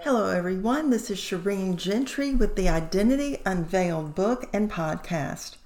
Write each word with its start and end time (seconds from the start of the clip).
Hello, 0.00 0.28
everyone. 0.28 0.90
This 0.90 1.10
is 1.10 1.18
Shireen 1.18 1.76
Gentry 1.76 2.34
with 2.34 2.54
the 2.54 2.68
Identity 2.68 3.38
Unveiled 3.46 4.14
book 4.14 4.46
and 4.52 4.70
podcast. 4.70 5.56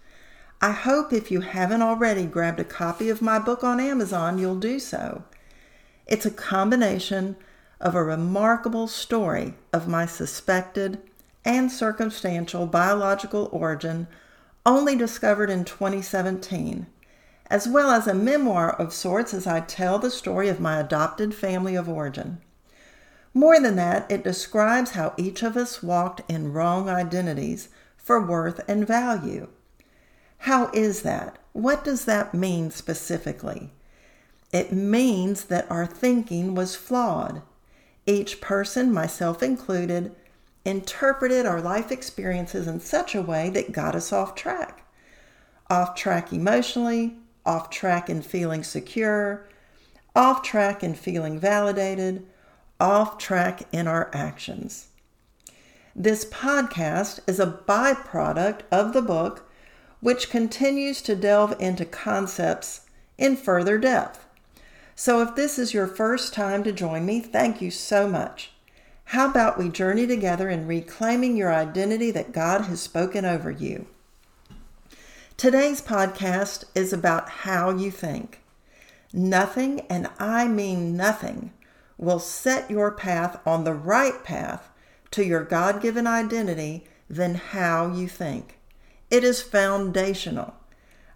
I 0.62 0.70
hope 0.70 1.12
if 1.12 1.32
you 1.32 1.40
haven't 1.40 1.82
already 1.82 2.26
grabbed 2.26 2.60
a 2.60 2.64
copy 2.64 3.10
of 3.10 3.20
my 3.20 3.40
book 3.40 3.64
on 3.64 3.80
Amazon, 3.80 4.38
you'll 4.38 4.58
do 4.58 4.78
so. 4.78 5.24
It's 6.06 6.24
a 6.24 6.30
combination 6.30 7.36
of 7.80 7.96
a 7.96 8.04
remarkable 8.04 8.86
story 8.86 9.54
of 9.72 9.88
my 9.88 10.06
suspected 10.06 11.02
and 11.44 11.70
circumstantial 11.70 12.66
biological 12.66 13.50
origin, 13.52 14.06
only 14.64 14.94
discovered 14.94 15.50
in 15.50 15.64
2017, 15.64 16.86
as 17.50 17.68
well 17.68 17.90
as 17.90 18.06
a 18.06 18.14
memoir 18.14 18.70
of 18.70 18.94
sorts 18.94 19.34
as 19.34 19.48
I 19.48 19.60
tell 19.60 19.98
the 19.98 20.10
story 20.10 20.48
of 20.48 20.60
my 20.60 20.78
adopted 20.78 21.34
family 21.34 21.74
of 21.74 21.88
origin. 21.88 22.40
More 23.32 23.60
than 23.60 23.76
that, 23.76 24.10
it 24.10 24.24
describes 24.24 24.92
how 24.92 25.14
each 25.16 25.42
of 25.42 25.56
us 25.56 25.82
walked 25.82 26.22
in 26.28 26.52
wrong 26.52 26.88
identities 26.88 27.68
for 27.96 28.24
worth 28.24 28.60
and 28.68 28.86
value. 28.86 29.48
How 30.38 30.70
is 30.72 31.02
that? 31.02 31.38
What 31.52 31.84
does 31.84 32.06
that 32.06 32.34
mean 32.34 32.70
specifically? 32.70 33.72
It 34.52 34.72
means 34.72 35.44
that 35.44 35.70
our 35.70 35.86
thinking 35.86 36.54
was 36.54 36.74
flawed. 36.74 37.42
Each 38.06 38.40
person, 38.40 38.92
myself 38.92 39.42
included, 39.42 40.12
interpreted 40.64 41.46
our 41.46 41.60
life 41.60 41.92
experiences 41.92 42.66
in 42.66 42.80
such 42.80 43.14
a 43.14 43.22
way 43.22 43.50
that 43.50 43.72
got 43.72 43.94
us 43.94 44.12
off 44.12 44.34
track. 44.34 44.84
Off 45.68 45.94
track 45.94 46.32
emotionally, 46.32 47.18
off 47.46 47.70
track 47.70 48.10
in 48.10 48.22
feeling 48.22 48.64
secure, 48.64 49.48
off 50.16 50.42
track 50.42 50.82
in 50.82 50.94
feeling 50.94 51.38
validated, 51.38 52.26
off 52.80 53.18
track 53.18 53.62
in 53.72 53.86
our 53.86 54.10
actions. 54.14 54.88
This 55.94 56.24
podcast 56.24 57.20
is 57.26 57.38
a 57.38 57.62
byproduct 57.68 58.60
of 58.72 58.92
the 58.92 59.02
book, 59.02 59.50
which 60.00 60.30
continues 60.30 61.02
to 61.02 61.14
delve 61.14 61.54
into 61.60 61.84
concepts 61.84 62.86
in 63.18 63.36
further 63.36 63.76
depth. 63.76 64.26
So, 64.94 65.20
if 65.22 65.34
this 65.34 65.58
is 65.58 65.74
your 65.74 65.86
first 65.86 66.32
time 66.32 66.64
to 66.64 66.72
join 66.72 67.06
me, 67.06 67.20
thank 67.20 67.60
you 67.60 67.70
so 67.70 68.08
much. 68.08 68.52
How 69.04 69.28
about 69.28 69.58
we 69.58 69.68
journey 69.68 70.06
together 70.06 70.48
in 70.48 70.66
reclaiming 70.66 71.36
your 71.36 71.52
identity 71.52 72.10
that 72.12 72.32
God 72.32 72.62
has 72.66 72.80
spoken 72.80 73.24
over 73.24 73.50
you? 73.50 73.86
Today's 75.36 75.80
podcast 75.80 76.64
is 76.74 76.92
about 76.92 77.28
how 77.30 77.70
you 77.70 77.90
think. 77.90 78.40
Nothing, 79.12 79.80
and 79.90 80.08
I 80.18 80.46
mean 80.46 80.96
nothing, 80.96 81.52
will 82.00 82.18
set 82.18 82.70
your 82.70 82.90
path 82.90 83.38
on 83.46 83.64
the 83.64 83.74
right 83.74 84.24
path 84.24 84.70
to 85.10 85.24
your 85.24 85.44
God 85.44 85.82
given 85.82 86.06
identity 86.06 86.86
than 87.10 87.34
how 87.34 87.92
you 87.92 88.08
think. 88.08 88.58
It 89.10 89.22
is 89.22 89.42
foundational. 89.42 90.54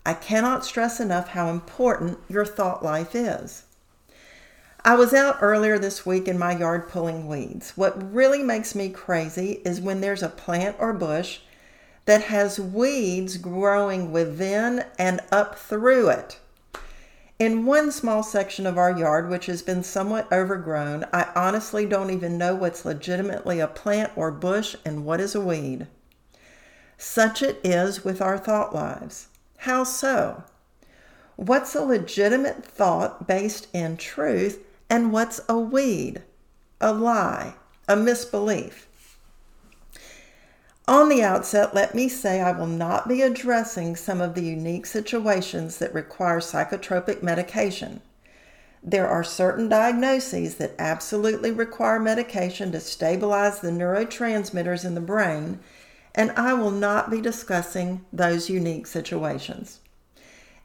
I 0.04 0.12
cannot 0.12 0.64
stress 0.64 1.00
enough 1.00 1.28
how 1.28 1.48
important 1.48 2.18
your 2.28 2.44
thought 2.44 2.84
life 2.84 3.14
is. 3.14 3.64
I 4.84 4.96
was 4.96 5.14
out 5.14 5.38
earlier 5.40 5.78
this 5.78 6.04
week 6.04 6.28
in 6.28 6.38
my 6.38 6.54
yard 6.54 6.90
pulling 6.90 7.26
weeds. 7.26 7.72
What 7.74 8.12
really 8.12 8.42
makes 8.42 8.74
me 8.74 8.90
crazy 8.90 9.62
is 9.64 9.80
when 9.80 10.02
there's 10.02 10.22
a 10.22 10.28
plant 10.28 10.76
or 10.78 10.92
bush 10.92 11.38
that 12.04 12.24
has 12.24 12.60
weeds 12.60 13.38
growing 13.38 14.12
within 14.12 14.84
and 14.98 15.22
up 15.32 15.58
through 15.58 16.10
it. 16.10 16.38
In 17.38 17.66
one 17.66 17.90
small 17.90 18.22
section 18.22 18.64
of 18.64 18.78
our 18.78 18.96
yard, 18.96 19.28
which 19.28 19.46
has 19.46 19.60
been 19.60 19.82
somewhat 19.82 20.30
overgrown, 20.30 21.04
I 21.12 21.32
honestly 21.34 21.84
don't 21.84 22.10
even 22.10 22.38
know 22.38 22.54
what's 22.54 22.84
legitimately 22.84 23.58
a 23.58 23.66
plant 23.66 24.12
or 24.14 24.30
bush 24.30 24.76
and 24.84 25.04
what 25.04 25.20
is 25.20 25.34
a 25.34 25.40
weed. 25.40 25.88
Such 26.96 27.42
it 27.42 27.60
is 27.64 28.04
with 28.04 28.22
our 28.22 28.38
thought 28.38 28.72
lives. 28.72 29.26
How 29.58 29.82
so? 29.82 30.44
What's 31.34 31.74
a 31.74 31.84
legitimate 31.84 32.64
thought 32.64 33.26
based 33.26 33.66
in 33.72 33.96
truth, 33.96 34.64
and 34.88 35.12
what's 35.12 35.40
a 35.48 35.58
weed, 35.58 36.22
a 36.80 36.92
lie, 36.92 37.54
a 37.88 37.96
misbelief? 37.96 38.86
On 40.86 41.08
the 41.08 41.22
outset, 41.22 41.74
let 41.74 41.94
me 41.94 42.10
say 42.10 42.42
I 42.42 42.52
will 42.52 42.66
not 42.66 43.08
be 43.08 43.22
addressing 43.22 43.96
some 43.96 44.20
of 44.20 44.34
the 44.34 44.42
unique 44.42 44.84
situations 44.84 45.78
that 45.78 45.94
require 45.94 46.40
psychotropic 46.40 47.22
medication. 47.22 48.02
There 48.82 49.08
are 49.08 49.24
certain 49.24 49.70
diagnoses 49.70 50.56
that 50.56 50.74
absolutely 50.78 51.50
require 51.50 51.98
medication 51.98 52.70
to 52.72 52.80
stabilize 52.80 53.60
the 53.60 53.70
neurotransmitters 53.70 54.84
in 54.84 54.94
the 54.94 55.00
brain, 55.00 55.58
and 56.14 56.30
I 56.32 56.52
will 56.52 56.70
not 56.70 57.10
be 57.10 57.22
discussing 57.22 58.04
those 58.12 58.50
unique 58.50 58.86
situations. 58.86 59.80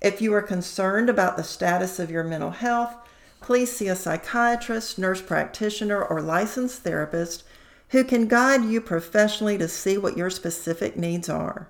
If 0.01 0.21
you 0.21 0.33
are 0.33 0.41
concerned 0.41 1.09
about 1.09 1.37
the 1.37 1.45
status 1.45 1.97
of 1.97 2.11
your 2.11 2.25
mental 2.25 2.51
health, 2.51 2.93
please 3.39 3.71
see 3.71 3.87
a 3.87 3.95
psychiatrist, 3.95 4.99
nurse 4.99 5.21
practitioner, 5.21 6.03
or 6.03 6.21
licensed 6.21 6.83
therapist 6.83 7.43
who 7.89 8.03
can 8.03 8.27
guide 8.27 8.63
you 8.65 8.81
professionally 8.81 9.57
to 9.57 9.67
see 9.67 9.97
what 9.97 10.17
your 10.17 10.29
specific 10.29 10.95
needs 10.95 11.29
are. 11.29 11.69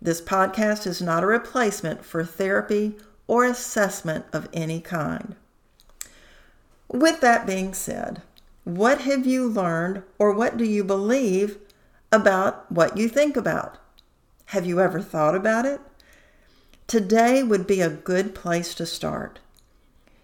This 0.00 0.20
podcast 0.20 0.86
is 0.86 1.02
not 1.02 1.22
a 1.22 1.26
replacement 1.26 2.04
for 2.04 2.24
therapy 2.24 2.96
or 3.26 3.44
assessment 3.44 4.24
of 4.32 4.48
any 4.52 4.80
kind. 4.80 5.36
With 6.88 7.20
that 7.20 7.46
being 7.46 7.74
said, 7.74 8.22
what 8.64 9.02
have 9.02 9.26
you 9.26 9.46
learned 9.46 10.02
or 10.18 10.32
what 10.32 10.56
do 10.56 10.64
you 10.64 10.84
believe 10.84 11.58
about 12.10 12.70
what 12.70 12.96
you 12.96 13.08
think 13.08 13.36
about? 13.36 13.78
Have 14.46 14.66
you 14.66 14.80
ever 14.80 15.00
thought 15.00 15.34
about 15.34 15.66
it? 15.66 15.80
Today 16.86 17.42
would 17.42 17.66
be 17.66 17.80
a 17.80 17.90
good 17.90 18.34
place 18.34 18.74
to 18.74 18.86
start. 18.86 19.40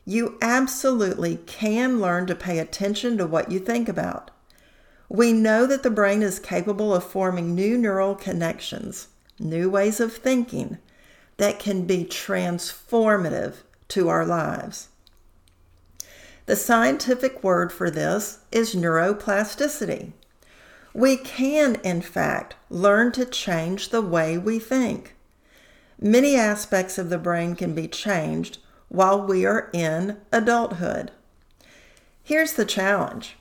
You 0.07 0.39
absolutely 0.41 1.37
can 1.47 2.01
learn 2.01 2.27
to 2.27 2.35
pay 2.35 2.59
attention 2.59 3.19
to 3.19 3.27
what 3.27 3.53
you 3.53 3.59
think 3.59 3.89
about. 3.89 4.31
We 5.15 5.33
know 5.33 5.65
that 5.67 5.85
the 5.85 5.93
brain 5.93 6.25
is 6.25 6.41
capable 6.41 6.93
of 6.93 7.05
forming 7.05 7.55
new 7.55 7.79
neural 7.79 8.17
connections, 8.17 9.07
new 9.39 9.71
ways 9.71 10.01
of 10.01 10.13
thinking 10.13 10.79
that 11.37 11.61
can 11.61 11.87
be 11.87 12.05
transformative 12.05 13.59
to 13.91 14.09
our 14.09 14.27
lives. 14.27 14.89
The 16.47 16.57
scientific 16.57 17.45
word 17.45 17.73
for 17.73 17.93
this 17.93 18.41
is 18.51 18.75
neuroplasticity. 18.75 20.11
We 20.93 21.17
can, 21.17 21.77
in 21.85 22.03
fact, 22.03 22.57
learn 22.69 23.13
to 23.13 23.25
change 23.25 23.91
the 23.91 24.03
way 24.03 24.37
we 24.37 24.59
think. 24.59 25.15
Many 25.97 26.35
aspects 26.35 26.99
of 26.99 27.09
the 27.09 27.19
brain 27.19 27.55
can 27.55 27.73
be 27.73 27.87
changed 27.87 28.59
while 28.89 29.25
we 29.25 29.47
are 29.47 29.71
in 29.73 30.17
adulthood. 30.33 31.13
Here's 32.25 32.55
the 32.55 32.65
challenge 32.65 33.37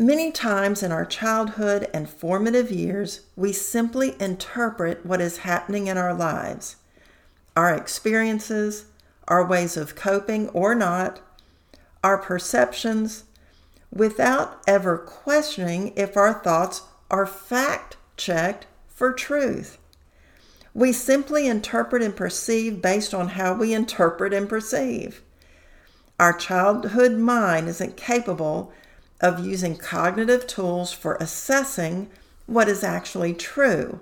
Many 0.00 0.30
times 0.30 0.84
in 0.84 0.92
our 0.92 1.04
childhood 1.04 1.90
and 1.92 2.08
formative 2.08 2.70
years, 2.70 3.22
we 3.34 3.52
simply 3.52 4.14
interpret 4.20 5.04
what 5.04 5.20
is 5.20 5.38
happening 5.38 5.88
in 5.88 5.98
our 5.98 6.14
lives, 6.14 6.76
our 7.56 7.74
experiences, 7.74 8.84
our 9.26 9.44
ways 9.44 9.76
of 9.76 9.96
coping 9.96 10.50
or 10.50 10.76
not, 10.76 11.18
our 12.04 12.16
perceptions, 12.16 13.24
without 13.92 14.62
ever 14.68 14.98
questioning 14.98 15.92
if 15.96 16.16
our 16.16 16.44
thoughts 16.44 16.82
are 17.10 17.26
fact 17.26 17.96
checked 18.16 18.66
for 18.86 19.12
truth. 19.12 19.78
We 20.74 20.92
simply 20.92 21.48
interpret 21.48 22.02
and 22.02 22.14
perceive 22.14 22.80
based 22.80 23.12
on 23.12 23.30
how 23.30 23.54
we 23.54 23.74
interpret 23.74 24.32
and 24.32 24.48
perceive. 24.48 25.22
Our 26.20 26.34
childhood 26.34 27.14
mind 27.14 27.68
isn't 27.68 27.96
capable 27.96 28.72
of 29.20 29.44
using 29.44 29.76
cognitive 29.76 30.46
tools 30.46 30.92
for 30.92 31.16
assessing 31.16 32.08
what 32.46 32.68
is 32.68 32.84
actually 32.84 33.34
true, 33.34 34.00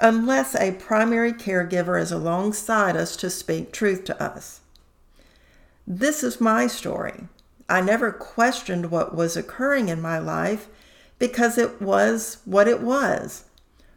unless 0.00 0.54
a 0.54 0.72
primary 0.72 1.32
caregiver 1.32 2.00
is 2.00 2.12
alongside 2.12 2.96
us 2.96 3.16
to 3.16 3.30
speak 3.30 3.72
truth 3.72 4.04
to 4.04 4.22
us. 4.22 4.60
This 5.86 6.22
is 6.22 6.40
my 6.40 6.66
story. 6.66 7.28
I 7.68 7.80
never 7.80 8.12
questioned 8.12 8.90
what 8.90 9.14
was 9.14 9.36
occurring 9.36 9.88
in 9.88 10.02
my 10.02 10.18
life 10.18 10.68
because 11.18 11.56
it 11.56 11.80
was 11.80 12.38
what 12.44 12.68
it 12.68 12.80
was, 12.80 13.44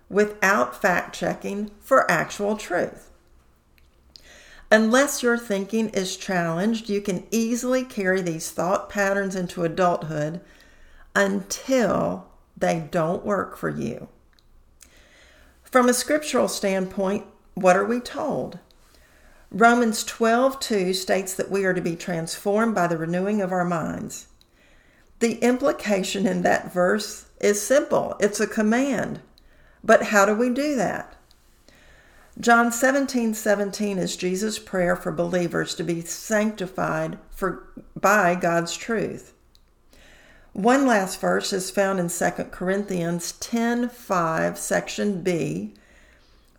without 0.10 0.82
fact 0.82 1.16
checking 1.16 1.72
for 1.82 2.10
actual 2.10 2.56
truth. 2.56 3.10
Unless 4.70 5.24
your 5.24 5.38
thinking 5.38 5.90
is 5.90 6.18
challenged, 6.18 6.90
you 6.90 7.00
can 7.00 7.26
easily 7.32 7.84
carry 7.84 8.22
these 8.22 8.52
thought 8.52 8.90
patterns 8.90 9.36
into 9.36 9.64
adulthood 9.64 10.42
until 11.16 12.28
they 12.58 12.88
don't 12.92 13.26
work 13.26 13.56
for 13.56 13.70
you. 13.70 14.10
From 15.64 15.88
a 15.88 15.94
scriptural 15.94 16.48
standpoint, 16.48 17.26
what 17.54 17.78
are 17.78 17.86
we 17.86 18.00
told? 18.00 18.60
Romans 19.52 20.04
12:2 20.04 20.94
states 20.94 21.34
that 21.34 21.50
we 21.50 21.64
are 21.64 21.74
to 21.74 21.82
be 21.82 21.96
transformed 21.96 22.76
by 22.76 22.88
the 22.88 22.98
renewing 22.98 23.42
of 23.42 23.52
our 23.54 23.66
minds. 23.66 24.28
The 25.20 25.36
implication 25.40 26.28
in 26.28 26.42
that 26.44 26.74
verse 26.74 27.26
is 27.40 27.62
simple 27.62 28.16
it's 28.20 28.40
a 28.40 28.48
command. 28.48 29.22
But 29.84 30.04
how 30.04 30.26
do 30.26 30.36
we 30.36 30.50
do 30.50 30.76
that? 30.76 31.17
John 32.40 32.72
17 32.72 33.34
17 33.34 33.98
is 33.98 34.16
Jesus' 34.16 34.60
prayer 34.60 34.96
for 34.96 35.12
believers 35.12 35.74
to 35.76 35.84
be 35.84 36.02
sanctified 36.02 37.18
for, 37.32 37.68
by 38.00 38.36
God's 38.36 38.78
truth. 38.78 39.34
One 40.54 40.86
last 40.86 41.20
verse 41.20 41.52
is 41.52 41.72
found 41.72 42.00
in 42.00 42.10
2 42.10 42.46
Corinthians 42.52 43.32
10 43.34 43.90
5, 43.90 44.58
section 44.58 45.24
B, 45.24 45.74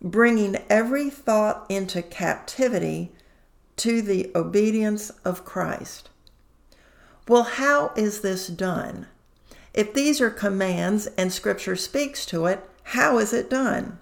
bringing 0.01 0.57
every 0.69 1.09
thought 1.09 1.65
into 1.69 2.01
captivity 2.01 3.13
to 3.77 4.01
the 4.01 4.31
obedience 4.35 5.11
of 5.23 5.45
Christ. 5.45 6.09
Well, 7.25 7.43
how 7.43 7.93
is 7.95 8.19
this 8.19 8.47
done? 8.47 9.07
If 9.73 9.93
these 9.93 10.19
are 10.19 10.29
commands 10.29 11.07
and 11.17 11.31
Scripture 11.31 11.77
speaks 11.77 12.25
to 12.25 12.47
it, 12.47 12.69
how 12.83 13.17
is 13.17 13.31
it 13.31 13.49
done? 13.49 13.99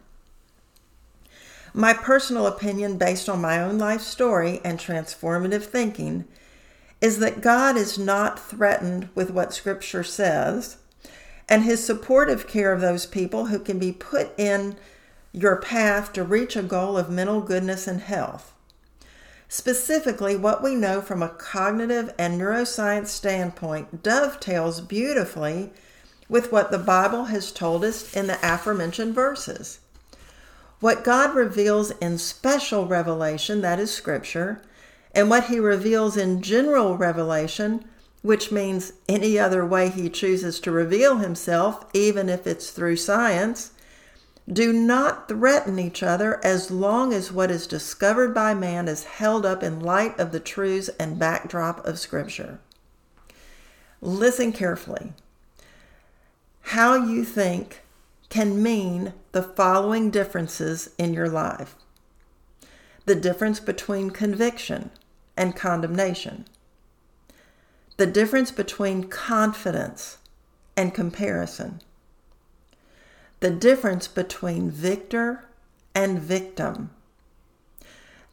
My 1.77 1.93
personal 1.93 2.47
opinion, 2.47 2.97
based 2.97 3.29
on 3.29 3.39
my 3.39 3.61
own 3.61 3.77
life 3.77 4.01
story 4.01 4.61
and 4.63 4.79
transformative 4.79 5.61
thinking, 5.61 6.25
is 7.01 7.19
that 7.19 7.39
God 7.39 7.77
is 7.77 7.99
not 7.99 8.39
threatened 8.39 9.09
with 9.13 9.29
what 9.29 9.53
Scripture 9.53 10.03
says, 10.03 10.77
and 11.47 11.61
His 11.61 11.85
supportive 11.85 12.47
care 12.47 12.73
of 12.73 12.81
those 12.81 13.05
people 13.05 13.45
who 13.45 13.59
can 13.59 13.77
be 13.77 13.91
put 13.91 14.31
in 14.39 14.75
your 15.31 15.57
path 15.57 16.13
to 16.13 16.23
reach 16.23 16.55
a 16.55 16.63
goal 16.63 16.97
of 16.97 17.11
mental 17.11 17.41
goodness 17.41 17.85
and 17.85 18.01
health. 18.01 18.55
Specifically, 19.47 20.35
what 20.35 20.63
we 20.63 20.73
know 20.73 20.99
from 20.99 21.21
a 21.21 21.29
cognitive 21.29 22.11
and 22.17 22.41
neuroscience 22.41 23.09
standpoint 23.09 24.01
dovetails 24.01 24.81
beautifully 24.81 25.69
with 26.27 26.51
what 26.51 26.71
the 26.71 26.79
Bible 26.79 27.25
has 27.25 27.51
told 27.51 27.85
us 27.85 28.15
in 28.15 28.25
the 28.25 28.39
aforementioned 28.41 29.13
verses. 29.13 29.77
What 30.79 31.03
God 31.03 31.35
reveals 31.35 31.91
in 31.91 32.17
special 32.17 32.85
revelation, 32.85 33.61
that 33.61 33.79
is 33.79 33.91
Scripture, 33.91 34.61
and 35.13 35.29
what 35.29 35.45
He 35.45 35.59
reveals 35.59 36.15
in 36.15 36.41
general 36.41 36.97
revelation, 36.97 37.85
which 38.21 38.51
means 38.51 38.93
any 39.09 39.39
other 39.39 39.65
way 39.65 39.89
He 39.89 40.09
chooses 40.09 40.59
to 40.59 40.71
reveal 40.71 41.17
Himself, 41.17 41.85
even 41.93 42.29
if 42.29 42.45
it's 42.45 42.69
through 42.69 42.97
science, 42.97 43.71
do 44.51 44.71
not 44.71 45.27
threaten 45.27 45.77
each 45.77 46.01
other 46.01 46.39
as 46.45 46.71
long 46.71 47.11
as 47.11 47.31
what 47.31 47.51
is 47.51 47.67
discovered 47.67 48.33
by 48.33 48.53
man 48.53 48.87
is 48.87 49.03
held 49.03 49.45
up 49.45 49.61
in 49.61 49.79
light 49.79 50.17
of 50.19 50.31
the 50.31 50.39
truths 50.39 50.89
and 50.99 51.19
backdrop 51.19 51.85
of 51.85 51.99
Scripture. 51.99 52.59
Listen 53.99 54.53
carefully. 54.53 55.13
How 56.61 56.95
you 56.95 57.25
think 57.25 57.81
can 58.29 58.61
mean 58.61 59.13
the 59.31 59.43
following 59.43 60.11
differences 60.11 60.89
in 60.97 61.13
your 61.13 61.29
life. 61.29 61.75
The 63.05 63.15
difference 63.15 63.59
between 63.59 64.09
conviction 64.09 64.89
and 65.37 65.55
condemnation, 65.55 66.45
the 67.97 68.07
difference 68.07 68.51
between 68.51 69.05
confidence 69.05 70.17
and 70.75 70.93
comparison. 70.93 71.81
The 73.39 73.49
difference 73.49 74.07
between 74.07 74.69
victor 74.71 75.45
and 75.95 76.19
victim, 76.19 76.91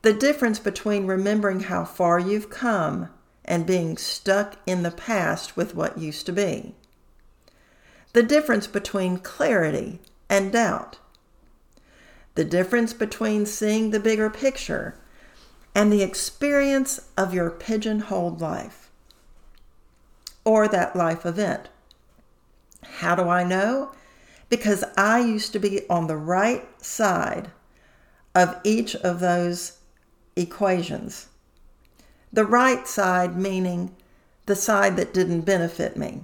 the 0.03 0.13
difference 0.13 0.59
between 0.59 1.07
remembering 1.07 1.61
how 1.61 1.85
far 1.85 2.19
you've 2.19 2.51
come 2.51 3.09
and 3.45 3.67
being 3.67 3.97
stuck 3.97 4.57
in 4.67 4.83
the 4.83 4.91
past 4.91 5.57
with 5.57 5.75
what 5.75 5.99
used 5.99 6.27
to 6.27 6.33
be, 6.33 6.75
the 8.15 8.23
difference 8.23 8.67
between 8.67 9.19
clarity 9.19 10.01
and 10.31 10.51
doubt, 10.51 10.99
the 12.35 12.45
difference 12.45 12.93
between 12.93 13.47
seeing 13.47 13.91
the 13.91 14.01
bigger 14.01 14.31
picture 14.31 14.99
and 15.75 15.93
the 15.93 16.03
experience 16.03 17.09
of 17.17 17.35
your 17.35 17.51
pigeonholed 17.51 18.41
life 18.41 18.91
or 20.45 20.67
that 20.67 20.97
life 20.97 21.27
event. 21.27 21.69
How 22.83 23.15
do 23.15 23.29
I 23.29 23.45
know? 23.45 23.93
because 24.49 24.85
I 24.97 25.19
used 25.19 25.53
to 25.55 25.59
be 25.59 25.89
on 25.89 26.07
the 26.07 26.17
right 26.17 26.65
side 26.81 27.51
of 28.37 28.57
each 28.63 28.95
of 28.95 29.19
those 29.19 29.79
equations. 30.37 31.27
The 32.33 32.45
right 32.45 32.87
side 32.87 33.37
meaning 33.37 33.97
the 34.47 34.55
side 34.55 34.97
that 34.97 35.15
didn't 35.15 35.41
benefit 35.41 35.97
me. 35.97 36.23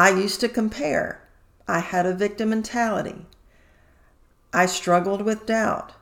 I 0.00 0.08
used 0.08 0.40
to 0.40 0.48
compare. 0.48 1.20
I 1.68 1.80
had 1.80 2.06
a 2.06 2.14
victim 2.14 2.48
mentality. 2.48 3.26
I 4.50 4.64
struggled 4.64 5.20
with 5.20 5.44
doubt. 5.44 5.92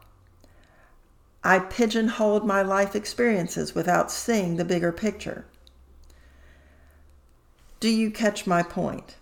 I 1.43 1.59
pigeonholed 1.59 2.47
my 2.47 2.63
life 2.63 2.95
experiences 2.95 3.75
without 3.75 4.13
seeing 4.13 4.55
the 4.55 4.65
bigger 4.65 4.93
picture. 4.93 5.47
Do 7.81 7.89
you 7.89 8.13
catch 8.13 8.47
my 8.47 8.63
point? 8.63 9.17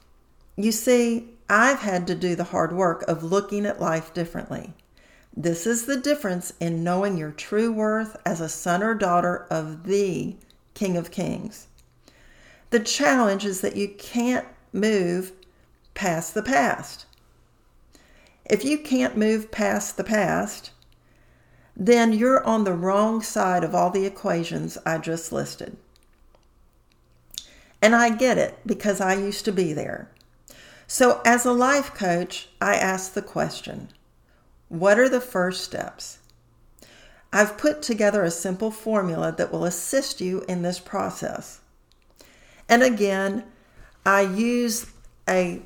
You 0.56 0.72
see, 0.72 1.30
I've 1.48 1.78
had 1.78 2.06
to 2.08 2.14
do 2.14 2.36
the 2.36 2.44
hard 2.52 2.70
work 2.70 3.02
of 3.08 3.24
looking 3.24 3.64
at 3.64 3.80
life 3.80 4.12
differently. 4.12 4.74
This 5.34 5.66
is 5.66 5.86
the 5.86 5.98
difference 5.98 6.52
in 6.60 6.84
knowing 6.84 7.16
your 7.16 7.32
true 7.32 7.72
worth 7.72 8.14
as 8.26 8.42
a 8.42 8.48
son 8.50 8.82
or 8.82 8.94
daughter 8.94 9.46
of 9.48 9.84
the 9.84 10.36
King 10.74 10.98
of 10.98 11.10
Kings. 11.10 11.68
The 12.68 12.80
challenge 12.80 13.46
is 13.46 13.62
that 13.62 13.76
you 13.76 13.88
can't 13.88 14.46
move 14.72 15.32
past 15.94 16.34
the 16.34 16.42
past. 16.42 17.06
If 18.44 18.64
you 18.64 18.78
can't 18.78 19.16
move 19.16 19.50
past 19.50 19.96
the 19.96 20.04
past, 20.04 20.70
then 21.76 22.12
you're 22.12 22.44
on 22.44 22.64
the 22.64 22.72
wrong 22.72 23.22
side 23.22 23.64
of 23.64 23.74
all 23.74 23.90
the 23.90 24.06
equations 24.06 24.78
I 24.86 24.98
just 24.98 25.32
listed. 25.32 25.76
And 27.82 27.94
I 27.94 28.10
get 28.10 28.38
it 28.38 28.58
because 28.64 29.00
I 29.00 29.14
used 29.14 29.44
to 29.44 29.52
be 29.52 29.72
there. 29.72 30.10
So, 30.86 31.20
as 31.24 31.44
a 31.44 31.52
life 31.52 31.92
coach, 31.92 32.48
I 32.60 32.76
ask 32.76 33.12
the 33.12 33.22
question 33.22 33.88
What 34.68 34.98
are 34.98 35.08
the 35.08 35.20
first 35.20 35.64
steps? 35.64 36.18
I've 37.32 37.58
put 37.58 37.82
together 37.82 38.22
a 38.22 38.30
simple 38.30 38.70
formula 38.70 39.34
that 39.36 39.52
will 39.52 39.64
assist 39.64 40.20
you 40.20 40.44
in 40.48 40.62
this 40.62 40.78
process. 40.78 41.60
And 42.68 42.82
again, 42.82 43.44
I 44.06 44.20
use 44.20 44.86
a, 45.28 45.62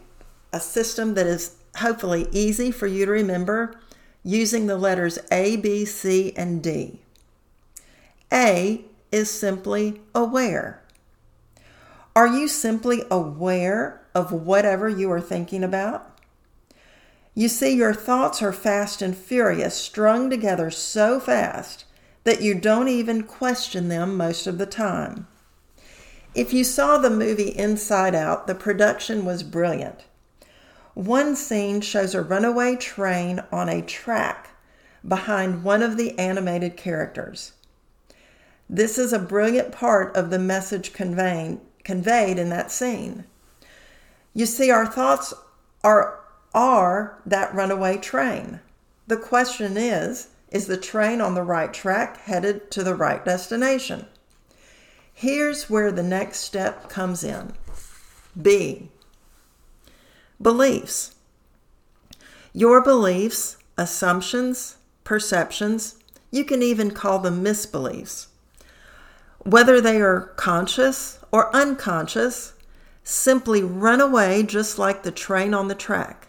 a 0.51 0.61
system 0.61 1.13
that 1.15 1.27
is 1.27 1.57
hopefully 1.77 2.27
easy 2.33 2.71
for 2.71 2.87
you 2.87 3.05
to 3.05 3.13
remember 3.13 3.79
using 4.25 4.67
the 4.67 4.79
letters 4.79 5.19
A, 5.31 5.57
B, 5.57 5.85
C, 5.85 6.33
and 6.37 6.63
D. 6.63 7.01
A 8.33 8.83
is 9.13 9.31
simply 9.31 10.01
aware. 10.15 10.83
Are 12.17 12.27
you 12.27 12.49
simply 12.49 13.03
aware 13.11 14.01
of 14.15 14.33
whatever 14.33 14.89
you 14.89 15.13
are 15.13 15.21
thinking 15.21 15.63
about? 15.63 16.19
You 17.35 17.49
see, 17.49 17.77
your 17.77 17.95
thoughts 17.95 18.41
are 18.41 18.55
fast 18.55 19.03
and 19.03 19.15
furious, 19.15 19.75
strung 19.75 20.31
together 20.31 20.71
so 20.71 21.21
fast 21.21 21.85
that 22.25 22.41
you 22.41 22.55
don't 22.55 22.89
even 22.89 23.23
question 23.23 23.89
them 23.89 24.17
most 24.17 24.47
of 24.47 24.57
the 24.57 24.67
time. 24.67 25.27
If 26.35 26.53
you 26.53 26.63
saw 26.63 26.97
the 26.97 27.11
movie 27.11 27.49
Inside 27.49 28.15
Out, 28.15 28.47
the 28.47 28.55
production 28.55 29.25
was 29.25 29.43
brilliant. 29.43 30.05
One 30.95 31.35
scene 31.35 31.81
shows 31.81 32.15
a 32.15 32.23
runaway 32.23 32.77
train 32.77 33.43
on 33.51 33.69
a 33.69 33.83
track 33.83 34.51
behind 35.07 35.65
one 35.65 35.83
of 35.83 35.97
the 35.97 36.17
animated 36.19 36.77
characters. 36.77 37.53
This 38.69 38.97
is 38.97 39.13
a 39.13 39.19
brilliant 39.19 39.73
part 39.73 40.15
of 40.15 40.31
the 40.31 40.39
message 40.39 40.93
conveyed, 40.93 41.59
conveyed 41.83 42.39
in 42.39 42.49
that 42.51 42.71
scene. 42.71 43.25
You 44.33 44.47
see, 44.47 44.71
our 44.71 44.87
thoughts 44.87 45.35
are, 45.83 46.21
are 46.55 47.21
that 47.27 47.53
runaway 47.53 47.99
train. 47.99 48.61
The 49.09 49.17
question 49.17 49.77
is 49.77 50.29
is 50.53 50.67
the 50.67 50.77
train 50.77 51.21
on 51.21 51.35
the 51.35 51.43
right 51.43 51.73
track 51.73 52.19
headed 52.23 52.71
to 52.73 52.83
the 52.83 52.95
right 52.95 53.25
destination? 53.25 54.07
Here's 55.21 55.69
where 55.69 55.93
the 55.93 56.03
next 56.03 56.39
step 56.39 56.89
comes 56.89 57.23
in 57.23 57.53
B. 58.41 58.89
Beliefs. 60.41 61.15
Your 62.55 62.83
beliefs, 62.83 63.59
assumptions, 63.77 64.79
perceptions, 65.05 65.97
you 66.31 66.43
can 66.43 66.63
even 66.63 66.93
call 66.93 67.19
them 67.19 67.45
misbeliefs. 67.45 68.29
Whether 69.41 69.79
they 69.79 70.01
are 70.01 70.33
conscious 70.37 71.19
or 71.31 71.55
unconscious, 71.55 72.55
simply 73.05 73.63
run 73.63 74.01
away 74.01 74.43
just 74.43 74.79
like 74.79 75.03
the 75.03 75.13
train 75.13 75.53
on 75.53 75.69
the 75.69 75.75
track. 75.75 76.29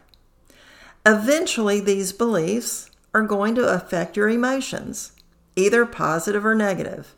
Eventually, 1.06 1.80
these 1.80 2.12
beliefs 2.12 2.92
are 3.14 3.24
going 3.24 3.56
to 3.56 3.74
affect 3.74 4.18
your 4.18 4.28
emotions, 4.28 5.14
either 5.56 5.86
positive 5.86 6.46
or 6.46 6.56
negative. 6.56 7.16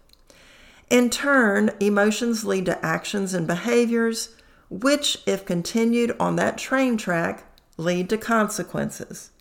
In 0.90 1.10
turn, 1.10 1.72
emotions 1.80 2.46
lead 2.46 2.66
to 2.66 2.86
actions 2.86 3.34
and 3.34 3.48
behaviors, 3.48 4.36
which, 4.70 5.20
if 5.25 5.46
continued 5.46 6.16
on 6.20 6.36
that 6.36 6.58
train 6.58 6.98
track, 6.98 7.46
lead 7.78 8.10
to 8.10 8.18
consequences. 8.18 9.32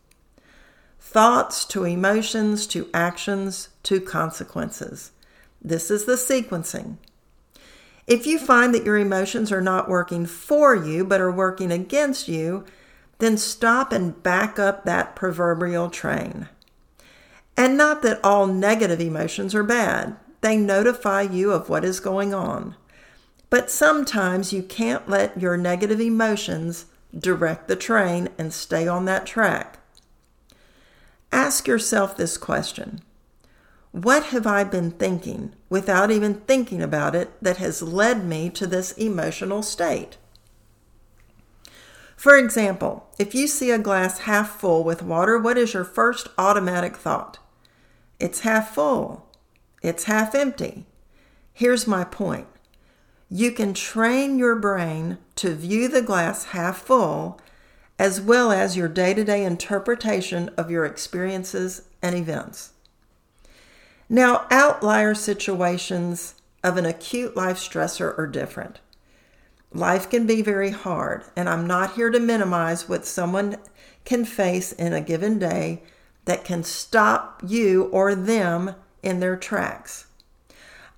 Thoughts 1.01 1.65
to 1.67 1.85
emotions 1.85 2.67
to 2.69 2.89
actions 2.95 3.69
to 3.83 4.01
consequences. 4.01 5.11
This 5.61 5.91
is 5.91 6.05
the 6.05 6.15
sequencing. 6.15 6.97
If 8.07 8.27
you 8.27 8.39
find 8.39 8.75
that 8.75 8.85
your 8.85 8.99
emotions 8.99 9.53
are 9.53 9.61
not 9.61 9.89
working 9.89 10.27
for 10.27 10.75
you 10.75 11.05
but 11.05 11.21
are 11.21 11.31
working 11.31 11.71
against 11.71 12.29
you, 12.29 12.65
then 13.19 13.37
stop 13.37 13.93
and 13.93 14.21
back 14.23 14.59
up 14.59 14.85
that 14.85 15.15
proverbial 15.15 15.91
train. 15.91 16.49
And 17.57 17.77
not 17.77 18.03
that 18.03 18.21
all 18.25 18.47
negative 18.47 19.01
emotions 19.01 19.55
are 19.55 19.63
bad, 19.63 20.17
they 20.43 20.57
notify 20.57 21.23
you 21.23 21.53
of 21.53 21.69
what 21.69 21.85
is 21.85 22.01
going 22.01 22.35
on. 22.35 22.77
But 23.49 23.71
sometimes 23.71 24.53
you 24.53 24.63
can't 24.63 25.09
let 25.09 25.41
your 25.41 25.57
negative 25.57 26.01
emotions 26.01 26.87
direct 27.19 27.69
the 27.69 27.77
train 27.77 28.29
and 28.39 28.53
stay 28.53 28.87
on 28.87 29.05
that 29.07 29.27
track. 29.27 29.79
Ask 31.31 31.67
yourself 31.67 32.17
this 32.17 32.37
question 32.37 33.01
What 33.91 34.25
have 34.27 34.47
I 34.47 34.65
been 34.65 34.91
thinking 34.91 35.55
without 35.71 36.11
even 36.11 36.35
thinking 36.35 36.83
about 36.83 37.15
it 37.15 37.31
that 37.43 37.59
has 37.59 37.83
led 37.83 38.25
me 38.25 38.51
to 38.51 38.67
this 38.67 38.93
emotional 38.93 39.63
state? 39.63 40.17
For 42.17 42.37
example, 42.37 43.09
if 43.19 43.35
you 43.35 43.47
see 43.47 43.71
a 43.71 43.79
glass 43.79 44.21
half 44.21 44.61
full 44.61 44.85
with 44.85 45.03
water, 45.03 45.39
what 45.39 45.59
is 45.59 45.75
your 45.75 45.85
first 45.85 46.29
automatic 46.39 46.97
thought? 46.97 47.39
It's 48.21 48.41
half 48.41 48.75
full. 48.75 49.29
It's 49.83 50.05
half 50.05 50.35
empty. 50.35 50.87
Here's 51.53 51.87
my 51.87 52.05
point 52.05 52.47
you 53.29 53.51
can 53.51 53.73
train 53.73 54.39
your 54.39 54.55
brain 54.55 55.19
to 55.37 55.55
view 55.55 55.89
the 55.89 56.03
glass 56.03 56.45
half 56.47 56.83
full 56.83 57.41
as 57.99 58.21
well 58.21 58.53
as 58.53 58.77
your 58.77 58.89
day 58.89 59.15
to 59.15 59.25
day 59.25 59.45
interpretation 59.45 60.51
of 60.57 60.71
your 60.71 60.85
experiences 60.85 61.83
and 62.03 62.15
events. 62.15 62.73
Now, 64.09 64.47
outlier 64.51 65.15
situations 65.15 66.35
of 66.63 66.77
an 66.77 66.85
acute 66.85 67.37
life 67.37 67.57
stressor 67.57 68.17
are 68.19 68.27
different. 68.27 68.81
Life 69.73 70.11
can 70.11 70.27
be 70.27 70.43
very 70.43 70.71
hard, 70.71 71.25
and 71.35 71.49
I'm 71.49 71.67
not 71.67 71.95
here 71.95 72.11
to 72.11 72.21
minimize 72.21 72.89
what 72.89 73.07
someone 73.07 73.57
can 74.05 74.25
face 74.25 74.73
in 74.73 74.93
a 74.93 75.01
given 75.01 75.39
day 75.39 75.83
that 76.27 76.45
can 76.45 76.63
stop 76.63 77.43
you 77.47 77.85
or 77.85 78.15
them 78.15 78.75
in 79.03 79.21
their 79.21 79.37
tracks. 79.37 80.07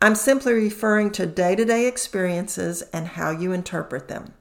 I'm 0.01 0.15
simply 0.15 0.53
referring 0.53 1.11
to 1.13 1.27
day 1.27 1.57
to 1.57 1.65
day 1.65 1.87
experiences 1.87 2.83
and 2.93 3.07
how 3.09 3.31
you 3.31 3.53
interpret 3.53 4.09
them. 4.09 4.35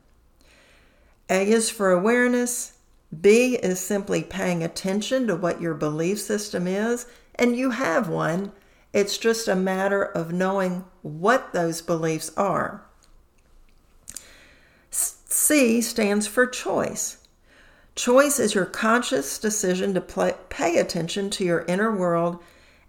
A 1.29 1.50
is 1.50 1.70
for 1.70 1.91
awareness. 1.91 2.74
B 3.22 3.55
is 3.55 3.79
simply 3.79 4.24
paying 4.24 4.63
attention 4.63 5.27
to 5.27 5.36
what 5.36 5.62
your 5.62 5.74
belief 5.74 6.20
system 6.20 6.67
is, 6.67 7.05
and 7.36 7.55
you 7.55 7.70
have 7.70 8.10
one. 8.10 8.51
It's 8.91 9.17
just 9.17 9.48
a 9.48 9.55
matter 9.55 10.03
of 10.03 10.34
knowing 10.34 10.86
what 11.01 11.53
those 11.53 11.82
beliefs 11.82 12.32
are. 12.36 12.84
C 14.91 15.82
stands 15.82 16.27
for 16.27 16.46
choice. 16.46 17.17
Choice 17.96 18.39
is 18.39 18.55
your 18.55 18.65
conscious 18.65 19.38
decision 19.39 19.93
to 19.93 20.01
play, 20.01 20.36
pay 20.50 20.77
attention 20.77 21.29
to 21.32 21.43
your 21.43 21.65
inner 21.67 21.96
world 21.96 22.39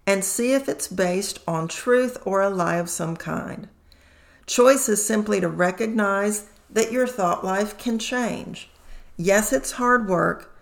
and 0.07 0.23
see 0.23 0.53
if 0.53 0.69
it's 0.69 0.87
based 0.87 1.39
on 1.47 1.67
truth 1.67 2.17
or 2.25 2.41
a 2.41 2.49
lie 2.49 2.77
of 2.77 2.89
some 2.89 3.15
kind. 3.17 3.67
Choice 4.45 4.87
is 4.87 5.05
simply 5.05 5.41
to 5.41 5.49
recognize 5.49 6.45
that 6.69 6.91
your 6.91 7.07
thought 7.07 7.43
life 7.43 7.77
can 7.77 7.97
change. 7.97 8.69
Yes, 9.17 9.51
it's 9.51 9.73
hard 9.73 10.07
work, 10.07 10.55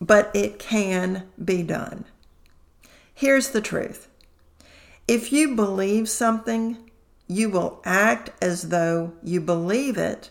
but 0.00 0.30
it 0.34 0.58
can 0.58 1.28
be 1.42 1.62
done. 1.62 2.04
Here's 3.14 3.50
the 3.50 3.60
truth 3.60 4.08
if 5.08 5.32
you 5.32 5.56
believe 5.56 6.08
something, 6.08 6.78
you 7.26 7.50
will 7.50 7.80
act 7.84 8.30
as 8.40 8.68
though 8.68 9.12
you 9.24 9.40
believe 9.40 9.96
it, 9.96 10.30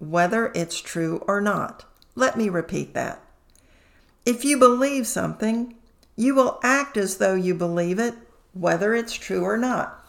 whether 0.00 0.50
it's 0.52 0.80
true 0.80 1.24
or 1.28 1.40
not. 1.40 1.84
Let 2.16 2.36
me 2.36 2.48
repeat 2.48 2.92
that. 2.94 3.22
If 4.24 4.44
you 4.44 4.58
believe 4.58 5.06
something, 5.06 5.75
you 6.16 6.34
will 6.34 6.58
act 6.62 6.96
as 6.96 7.18
though 7.18 7.34
you 7.34 7.54
believe 7.54 7.98
it, 7.98 8.14
whether 8.54 8.94
it's 8.94 9.12
true 9.12 9.42
or 9.42 9.56
not. 9.56 10.04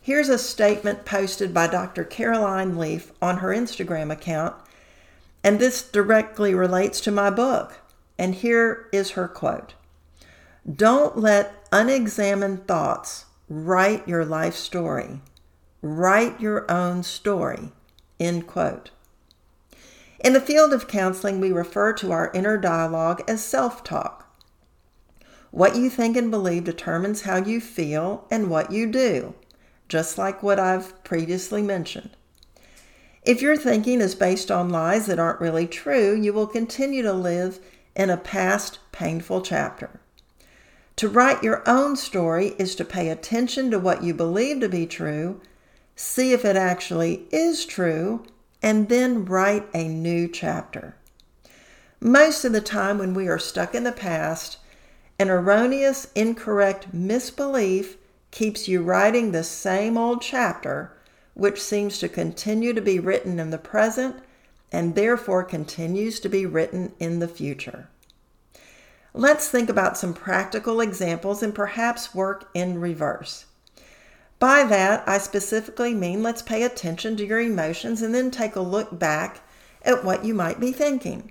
Here's 0.00 0.28
a 0.28 0.38
statement 0.38 1.04
posted 1.04 1.52
by 1.52 1.66
Dr. 1.66 2.04
Caroline 2.04 2.78
Leaf 2.78 3.12
on 3.20 3.38
her 3.38 3.48
Instagram 3.48 4.10
account, 4.10 4.54
and 5.44 5.58
this 5.58 5.82
directly 5.82 6.54
relates 6.54 7.00
to 7.02 7.10
my 7.10 7.28
book. 7.28 7.80
And 8.18 8.34
here 8.34 8.88
is 8.92 9.10
her 9.12 9.28
quote 9.28 9.74
Don't 10.70 11.18
let 11.18 11.66
unexamined 11.72 12.66
thoughts 12.66 13.26
write 13.48 14.06
your 14.06 14.24
life 14.24 14.54
story. 14.54 15.20
Write 15.82 16.40
your 16.40 16.70
own 16.70 17.02
story. 17.02 17.72
End 18.18 18.46
quote. 18.46 18.90
In 20.22 20.34
the 20.34 20.40
field 20.40 20.72
of 20.72 20.88
counseling, 20.88 21.40
we 21.40 21.50
refer 21.50 21.94
to 21.94 22.12
our 22.12 22.30
inner 22.34 22.58
dialogue 22.58 23.22
as 23.26 23.42
self 23.42 23.82
talk. 23.82 24.29
What 25.50 25.76
you 25.76 25.90
think 25.90 26.16
and 26.16 26.30
believe 26.30 26.64
determines 26.64 27.22
how 27.22 27.36
you 27.36 27.60
feel 27.60 28.26
and 28.30 28.48
what 28.48 28.70
you 28.70 28.86
do, 28.86 29.34
just 29.88 30.16
like 30.16 30.42
what 30.42 30.60
I've 30.60 31.02
previously 31.02 31.62
mentioned. 31.62 32.10
If 33.22 33.42
your 33.42 33.56
thinking 33.56 34.00
is 34.00 34.14
based 34.14 34.50
on 34.50 34.70
lies 34.70 35.06
that 35.06 35.18
aren't 35.18 35.40
really 35.40 35.66
true, 35.66 36.14
you 36.14 36.32
will 36.32 36.46
continue 36.46 37.02
to 37.02 37.12
live 37.12 37.58
in 37.96 38.08
a 38.10 38.16
past 38.16 38.78
painful 38.92 39.42
chapter. 39.42 40.00
To 40.96 41.08
write 41.08 41.42
your 41.42 41.62
own 41.68 41.96
story 41.96 42.54
is 42.58 42.74
to 42.76 42.84
pay 42.84 43.08
attention 43.08 43.70
to 43.70 43.78
what 43.78 44.02
you 44.02 44.14
believe 44.14 44.60
to 44.60 44.68
be 44.68 44.86
true, 44.86 45.40
see 45.96 46.32
if 46.32 46.44
it 46.44 46.56
actually 46.56 47.26
is 47.30 47.64
true, 47.66 48.24
and 48.62 48.88
then 48.88 49.24
write 49.24 49.66
a 49.74 49.88
new 49.88 50.28
chapter. 50.28 50.94
Most 52.00 52.44
of 52.44 52.52
the 52.52 52.60
time, 52.60 52.98
when 52.98 53.12
we 53.12 53.28
are 53.28 53.38
stuck 53.38 53.74
in 53.74 53.84
the 53.84 53.92
past, 53.92 54.58
an 55.20 55.28
erroneous, 55.28 56.08
incorrect 56.14 56.94
misbelief 56.94 57.98
keeps 58.30 58.66
you 58.66 58.80
writing 58.82 59.32
the 59.32 59.44
same 59.44 59.98
old 59.98 60.22
chapter, 60.22 60.96
which 61.34 61.60
seems 61.60 61.98
to 61.98 62.08
continue 62.08 62.72
to 62.72 62.80
be 62.80 62.98
written 62.98 63.38
in 63.38 63.50
the 63.50 63.58
present 63.58 64.16
and 64.72 64.94
therefore 64.94 65.44
continues 65.44 66.20
to 66.20 66.30
be 66.30 66.46
written 66.46 66.94
in 66.98 67.18
the 67.18 67.28
future. 67.28 67.90
Let's 69.12 69.50
think 69.50 69.68
about 69.68 69.98
some 69.98 70.14
practical 70.14 70.80
examples 70.80 71.42
and 71.42 71.54
perhaps 71.54 72.14
work 72.14 72.48
in 72.54 72.80
reverse. 72.80 73.44
By 74.38 74.64
that, 74.64 75.06
I 75.06 75.18
specifically 75.18 75.92
mean 75.92 76.22
let's 76.22 76.40
pay 76.40 76.62
attention 76.62 77.18
to 77.18 77.26
your 77.26 77.40
emotions 77.40 78.00
and 78.00 78.14
then 78.14 78.30
take 78.30 78.56
a 78.56 78.60
look 78.62 78.98
back 78.98 79.42
at 79.82 80.02
what 80.02 80.24
you 80.24 80.32
might 80.32 80.58
be 80.58 80.72
thinking. 80.72 81.30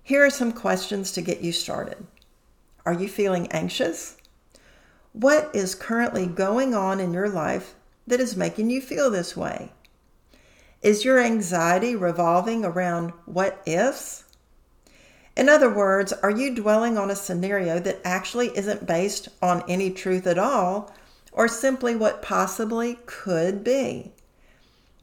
Here 0.00 0.24
are 0.24 0.30
some 0.30 0.52
questions 0.52 1.10
to 1.10 1.22
get 1.22 1.40
you 1.40 1.50
started. 1.50 2.06
Are 2.86 2.92
you 2.92 3.08
feeling 3.08 3.50
anxious? 3.52 4.16
What 5.12 5.50
is 5.54 5.74
currently 5.74 6.26
going 6.26 6.74
on 6.74 7.00
in 7.00 7.12
your 7.12 7.28
life 7.28 7.74
that 8.06 8.20
is 8.20 8.36
making 8.36 8.70
you 8.70 8.80
feel 8.80 9.10
this 9.10 9.36
way? 9.36 9.72
Is 10.82 11.04
your 11.04 11.18
anxiety 11.18 11.96
revolving 11.96 12.64
around 12.64 13.12
what 13.24 13.62
ifs? 13.64 14.24
In 15.36 15.48
other 15.48 15.72
words, 15.72 16.12
are 16.12 16.30
you 16.30 16.54
dwelling 16.54 16.98
on 16.98 17.10
a 17.10 17.16
scenario 17.16 17.78
that 17.80 18.00
actually 18.04 18.56
isn't 18.56 18.86
based 18.86 19.28
on 19.40 19.64
any 19.68 19.90
truth 19.90 20.26
at 20.26 20.38
all, 20.38 20.94
or 21.34 21.48
simply 21.48 21.96
what 21.96 22.22
possibly 22.22 22.98
could 23.06 23.62
be. 23.64 24.12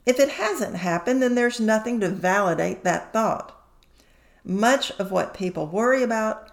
If 0.05 0.19
it 0.19 0.29
hasn't 0.29 0.77
happened, 0.77 1.21
then 1.21 1.35
there's 1.35 1.59
nothing 1.59 1.99
to 1.99 2.09
validate 2.09 2.83
that 2.83 3.13
thought. 3.13 3.55
Much 4.43 4.91
of 4.91 5.11
what 5.11 5.33
people 5.35 5.67
worry 5.67 6.01
about 6.01 6.49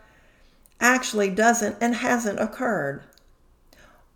actually 0.81 1.31
doesn't 1.31 1.77
and 1.81 1.97
hasn't 1.97 2.41
occurred. 2.41 3.03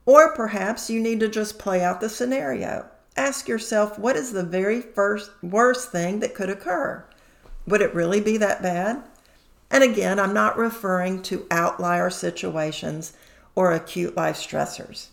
Or 0.04 0.35
perhaps 0.35 0.90
you 0.90 1.00
need 1.00 1.21
to 1.21 1.28
just 1.28 1.59
play 1.59 1.83
out 1.83 2.00
the 2.00 2.09
scenario. 2.09 2.87
Ask 3.16 3.47
yourself 3.49 3.99
what 3.99 4.16
is 4.16 4.33
the 4.33 4.42
very 4.42 4.81
first 4.81 5.31
worst 5.42 5.92
thing 5.92 6.21
that 6.21 6.35
could 6.35 6.49
occur? 6.49 7.04
Would 7.66 7.83
it 7.83 7.95
really 7.95 8.21
be 8.21 8.37
that 8.38 8.62
bad? 8.62 9.02
And 9.71 9.85
again, 9.85 10.19
I'm 10.19 10.35
not 10.35 10.59
referring 10.59 11.23
to 11.23 11.47
outlier 11.50 12.11
situations 12.11 13.12
or 13.54 13.73
acute 13.73 14.16
life 14.16 14.37
stressors. 14.37 15.09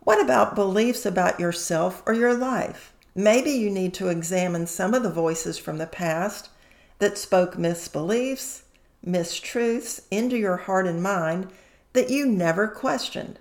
What 0.00 0.22
about 0.22 0.54
beliefs 0.54 1.04
about 1.04 1.40
yourself 1.40 2.02
or 2.06 2.12
your 2.12 2.34
life? 2.34 2.92
Maybe 3.14 3.50
you 3.50 3.70
need 3.70 3.94
to 3.94 4.08
examine 4.08 4.66
some 4.66 4.94
of 4.94 5.02
the 5.02 5.10
voices 5.10 5.58
from 5.58 5.78
the 5.78 5.86
past 5.86 6.50
that 6.98 7.18
spoke 7.18 7.56
misbeliefs, 7.56 8.62
mistruths 9.06 10.02
into 10.10 10.36
your 10.36 10.56
heart 10.56 10.86
and 10.86 11.02
mind 11.02 11.48
that 11.92 12.10
you 12.10 12.26
never 12.26 12.68
questioned. 12.68 13.38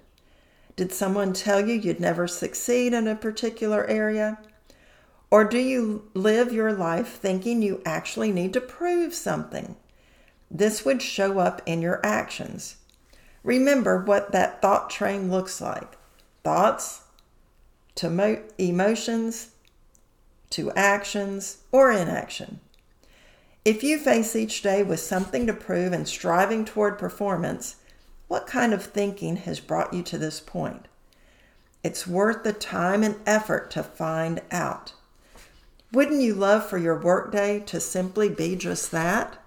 Did 0.75 0.91
someone 0.91 1.33
tell 1.33 1.65
you 1.65 1.73
you'd 1.73 1.99
never 1.99 2.27
succeed 2.27 2.93
in 2.93 3.07
a 3.07 3.15
particular 3.15 3.85
area? 3.87 4.37
Or 5.31 5.43
do 5.43 5.57
you 5.57 6.09
live 6.13 6.53
your 6.53 6.73
life 6.73 7.17
thinking 7.17 7.61
you 7.61 7.81
actually 7.85 8.31
need 8.31 8.53
to 8.53 8.61
prove 8.61 9.13
something? 9.13 9.75
This 10.51 10.85
would 10.85 11.01
show 11.01 11.39
up 11.39 11.61
in 11.65 11.81
your 11.81 12.05
actions. 12.05 12.77
Remember 13.43 13.99
what 13.99 14.31
that 14.31 14.61
thought 14.61 14.89
train 14.89 15.29
looks 15.29 15.59
like 15.61 15.97
thoughts 16.43 17.01
to 17.95 18.09
mo- 18.09 18.43
emotions 18.57 19.49
to 20.51 20.71
actions 20.73 21.57
or 21.71 21.91
inaction. 21.91 22.59
If 23.65 23.83
you 23.83 23.97
face 23.97 24.35
each 24.35 24.61
day 24.61 24.83
with 24.83 24.99
something 24.99 25.47
to 25.47 25.53
prove 25.53 25.91
and 25.91 26.07
striving 26.07 26.65
toward 26.65 26.99
performance, 26.99 27.77
what 28.27 28.45
kind 28.45 28.75
of 28.75 28.85
thinking 28.85 29.37
has 29.37 29.59
brought 29.59 29.91
you 29.91 30.03
to 30.03 30.19
this 30.19 30.39
point? 30.39 30.87
It's 31.83 32.05
worth 32.05 32.43
the 32.43 32.53
time 32.53 33.01
and 33.01 33.15
effort 33.25 33.71
to 33.71 33.81
find 33.81 34.43
out. 34.51 34.93
Wouldn't 35.91 36.21
you 36.21 36.35
love 36.35 36.69
for 36.69 36.77
your 36.77 36.99
workday 36.99 37.59
to 37.61 37.79
simply 37.79 38.29
be 38.29 38.55
just 38.55 38.91
that? 38.91 39.37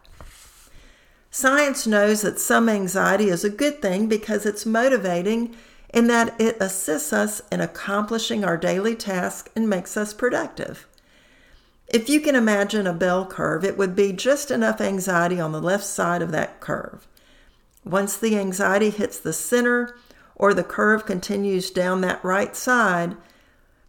Science 1.31 1.87
knows 1.87 2.23
that 2.23 2.41
some 2.41 2.69
anxiety 2.69 3.29
is 3.29 3.45
a 3.45 3.51
good 3.51 3.81
thing 3.81 4.09
because 4.09 4.45
it's 4.45 4.67
motivating 4.67 5.55
in 5.95 6.09
that 6.09 6.35
it 6.41 6.57
assists 6.61 7.13
us 7.13 7.41
in 7.53 7.61
accomplishing 7.61 8.45
our 8.45 8.57
daily 8.57 8.97
tasks 8.97 9.49
and 9.55 9.71
makes 9.71 9.97
us 9.97 10.13
productive. 10.13 10.89
If 11.89 12.11
you 12.11 12.21
can 12.21 12.35
imagine 12.35 12.87
a 12.87 12.93
bell 12.93 13.25
curve, 13.25 13.65
it 13.65 13.79
would 13.79 13.97
be 13.97 14.13
just 14.13 14.51
enough 14.51 14.81
anxiety 14.81 15.41
on 15.41 15.53
the 15.53 15.61
left 15.61 15.85
side 15.85 16.21
of 16.21 16.33
that 16.33 16.61
curve. 16.61 17.09
Once 17.85 18.17
the 18.17 18.39
anxiety 18.39 18.91
hits 18.91 19.19
the 19.19 19.33
center 19.33 19.97
or 20.35 20.53
the 20.53 20.65
curve 20.65 21.07
continues 21.07 21.71
down 21.71 22.03
that 22.03 22.23
right 22.23 22.55
side, 22.55 23.17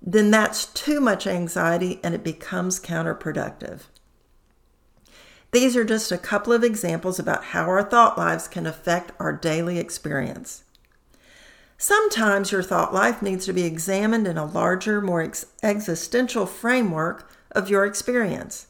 then 0.01 0.32
that's 0.32 0.68
too 0.68 1.01
much 1.01 1.27
anxiety 1.27 2.00
and 2.01 2.15
it 2.15 2.24
becomes 2.24 2.79
counterproductive. 2.79 3.82
These 5.51 5.75
are 5.75 5.84
just 5.84 6.12
a 6.12 6.18
couple 6.18 6.53
of 6.53 6.63
examples 6.63 7.20
about 7.20 7.46
how 7.46 7.63
our 7.63 7.84
thought 7.84 8.18
lives 8.18 8.48
can 8.48 8.65
affect 8.65 9.12
our 9.20 9.34
daily 9.34 9.77
experience. 9.77 10.63
Sometimes 11.77 12.51
your 12.51 12.63
thought 12.63 12.94
life 12.94 13.22
needs 13.22 13.46
to 13.46 13.53
be 13.53 13.63
examined 13.63 14.27
in 14.27 14.38
a 14.38 14.46
larger, 14.46 15.01
more 15.01 15.22
ex- 15.22 15.48
existential 15.63 16.46
framework 16.46 17.29
of 17.51 17.70
your 17.70 17.86
experience. 17.86 18.68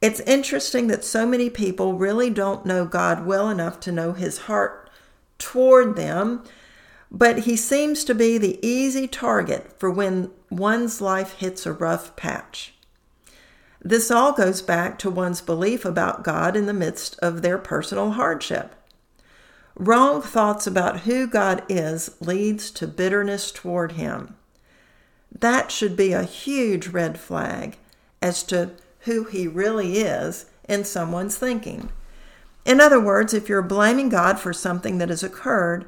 It's 0.00 0.20
interesting 0.20 0.86
that 0.86 1.04
so 1.04 1.26
many 1.26 1.50
people 1.50 1.94
really 1.94 2.30
don't 2.30 2.64
know 2.64 2.84
God 2.84 3.26
well 3.26 3.50
enough 3.50 3.80
to 3.80 3.92
know 3.92 4.12
his 4.12 4.38
heart 4.38 4.90
toward 5.38 5.96
them 5.96 6.42
but 7.10 7.40
he 7.40 7.56
seems 7.56 8.04
to 8.04 8.14
be 8.14 8.38
the 8.38 8.64
easy 8.66 9.08
target 9.08 9.78
for 9.78 9.90
when 9.90 10.30
one's 10.48 11.00
life 11.00 11.34
hits 11.34 11.66
a 11.66 11.72
rough 11.72 12.14
patch. 12.14 12.74
This 13.82 14.10
all 14.10 14.32
goes 14.32 14.62
back 14.62 14.98
to 15.00 15.10
one's 15.10 15.40
belief 15.40 15.84
about 15.84 16.22
God 16.22 16.54
in 16.54 16.66
the 16.66 16.74
midst 16.74 17.18
of 17.20 17.42
their 17.42 17.58
personal 17.58 18.12
hardship. 18.12 18.74
Wrong 19.74 20.20
thoughts 20.20 20.66
about 20.66 21.00
who 21.00 21.26
God 21.26 21.62
is 21.68 22.16
leads 22.20 22.70
to 22.72 22.86
bitterness 22.86 23.50
toward 23.50 23.92
him. 23.92 24.36
That 25.38 25.70
should 25.70 25.96
be 25.96 26.12
a 26.12 26.24
huge 26.24 26.88
red 26.88 27.18
flag 27.18 27.76
as 28.20 28.42
to 28.44 28.72
who 29.00 29.24
he 29.24 29.48
really 29.48 29.98
is 29.98 30.46
in 30.68 30.84
someone's 30.84 31.36
thinking. 31.36 31.90
In 32.64 32.80
other 32.80 33.00
words, 33.00 33.32
if 33.32 33.48
you're 33.48 33.62
blaming 33.62 34.08
God 34.08 34.38
for 34.38 34.52
something 34.52 34.98
that 34.98 35.08
has 35.08 35.22
occurred, 35.22 35.86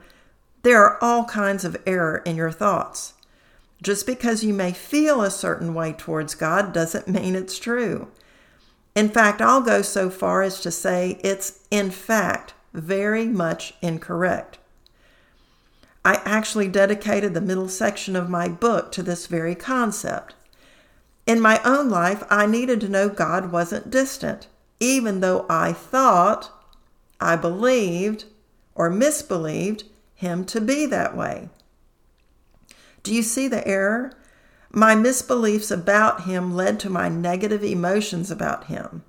there 0.62 0.82
are 0.82 1.02
all 1.02 1.25
kinds 1.25 1.64
of 1.64 1.76
error 1.87 2.22
in 2.25 2.37
your 2.37 2.50
thoughts. 2.50 3.14
Just 3.82 4.06
because 4.06 4.44
you 4.44 4.54
may 4.54 4.72
feel 4.72 5.22
a 5.22 5.30
certain 5.30 5.75
way 5.75 5.92
towards 5.92 6.34
God 6.34 6.72
doesn't 6.72 7.08
mean 7.08 7.34
it's 7.34 7.58
true. 7.58 8.08
In 8.94 9.08
fact, 9.08 9.40
I'll 9.40 9.62
go 9.62 9.82
so 9.82 10.10
far 10.10 10.43
as 10.43 10.60
to 10.60 10.71
say 10.71 11.19
it's, 11.23 11.60
in 11.71 11.90
fact, 11.90 12.54
very 12.73 13.26
much 13.26 13.75
incorrect. 13.82 14.58
I 16.04 16.21
actually 16.25 16.69
dedicated 16.69 17.32
the 17.32 17.41
middle 17.41 17.69
section 17.69 18.17
of 18.17 18.28
my 18.28 18.49
book 18.49 18.91
to 18.93 19.02
this 19.02 19.26
very 19.26 19.54
concept. 19.54 20.34
In 21.26 21.41
my 21.41 21.60
own 21.65 21.88
life, 21.88 22.25
I 22.28 22.47
needed 22.47 22.80
to 22.80 22.88
know 22.88 23.08
God 23.08 23.52
wasn't 23.52 23.91
distant, 23.91 24.49
even 24.80 25.21
though 25.21 25.47
I 25.49 25.73
thought, 25.73 26.50
I 27.21 27.36
believed, 27.36 28.25
or 28.75 28.91
misbelieved 28.91 29.84
him 30.15 30.45
to 30.47 30.60
be 30.60 30.86
that 30.86 31.17
way. 31.17 31.49
Do 33.04 33.15
you 33.15 33.23
see 33.23 33.47
the 33.47 33.67
error? 33.67 34.12
My 34.71 34.95
misbeliefs 34.95 35.71
about 35.71 36.23
him 36.23 36.54
led 36.54 36.80
to 36.80 36.91
my 36.91 37.08
negative 37.08 37.62
emotions 37.62 38.30
about 38.30 38.65
him. 38.65 39.04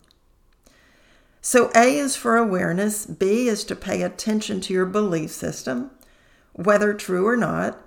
So, 1.41 1.71
A 1.75 1.97
is 1.97 2.15
for 2.15 2.37
awareness, 2.37 3.05
B 3.05 3.47
is 3.47 3.63
to 3.65 3.75
pay 3.75 4.01
attention 4.01 4.61
to 4.61 4.73
your 4.73 4.85
belief 4.85 5.31
system, 5.31 5.91
whether 6.53 6.93
true 6.93 7.27
or 7.27 7.35
not. 7.35 7.79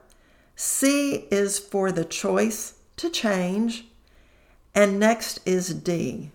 C 0.55 1.27
is 1.31 1.59
for 1.59 1.91
the 1.91 2.05
choice 2.05 2.75
to 2.97 3.11
change. 3.11 3.87
And 4.75 5.01
next 5.01 5.41
is 5.47 5.75
D. 5.75 6.31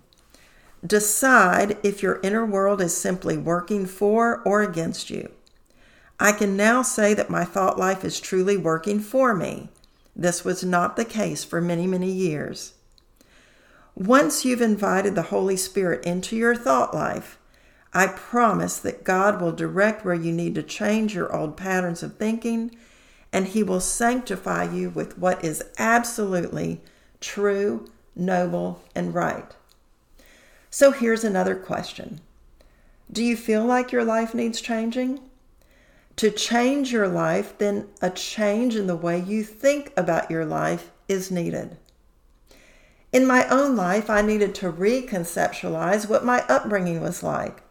Decide 0.86 1.78
if 1.84 2.02
your 2.02 2.20
inner 2.24 2.46
world 2.46 2.82
is 2.82 2.96
simply 2.96 3.38
working 3.38 3.86
for 3.86 4.42
or 4.44 4.64
against 4.64 5.10
you. 5.10 5.30
I 6.20 6.32
can 6.32 6.58
now 6.58 6.82
say 6.82 7.14
that 7.14 7.30
my 7.30 7.46
thought 7.46 7.80
life 7.80 8.04
is 8.04 8.20
truly 8.20 8.58
working 8.58 9.00
for 9.00 9.34
me. 9.36 9.70
This 10.16 10.44
was 10.44 10.64
not 10.64 10.96
the 10.96 11.06
case 11.06 11.44
for 11.44 11.62
many, 11.62 11.88
many 11.88 12.12
years. 12.12 12.74
Once 13.96 14.46
you've 14.46 14.62
invited 14.62 15.16
the 15.16 15.24
Holy 15.24 15.58
Spirit 15.58 16.06
into 16.06 16.36
your 16.36 16.56
thought 16.56 16.94
life, 16.94 17.38
I 17.94 18.08
promise 18.08 18.78
that 18.78 19.04
God 19.04 19.42
will 19.42 19.52
direct 19.52 20.06
where 20.06 20.16
you 20.16 20.32
need 20.32 20.56
to 20.56 20.64
change 20.64 21.14
your 21.14 21.36
old 21.36 21.58
patterns 21.58 22.02
of 22.02 22.16
thinking, 22.16 22.76
and 23.34 23.48
He 23.48 23.64
will 23.64 23.82
sanctify 23.82 24.72
you 24.72 24.90
with 24.90 25.18
what 25.18 25.44
is 25.44 25.64
absolutely 25.78 26.82
true, 27.20 27.88
noble, 28.16 28.82
and 28.96 29.14
right. 29.14 29.56
So 30.70 30.92
here's 30.92 31.26
another 31.26 31.56
question 31.56 32.22
Do 33.12 33.24
you 33.24 33.36
feel 33.36 33.66
like 33.66 33.92
your 33.92 34.06
life 34.06 34.34
needs 34.34 34.62
changing? 34.62 35.20
To 36.18 36.32
change 36.32 36.92
your 36.92 37.08
life, 37.08 37.58
then 37.58 37.88
a 38.02 38.10
change 38.10 38.76
in 38.76 38.88
the 38.88 38.96
way 38.96 39.20
you 39.20 39.44
think 39.44 39.92
about 39.98 40.32
your 40.32 40.46
life 40.46 40.92
is 41.08 41.32
needed. 41.32 41.78
In 43.12 43.26
my 43.26 43.48
own 43.48 43.76
life, 43.76 44.10
I 44.10 44.22
needed 44.22 44.56
to 44.56 44.72
reconceptualize 44.72 46.08
what 46.08 46.24
my 46.24 46.46
upbringing 46.48 47.02
was 47.02 47.24
like. 47.24 47.64